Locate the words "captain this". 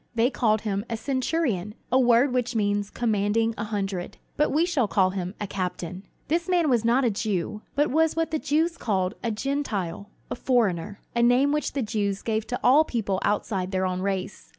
5.45-6.49